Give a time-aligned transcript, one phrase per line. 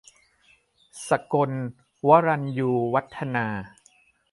[1.07, 1.65] สกนธ์
[2.07, 3.47] วรัญญูวัฒนา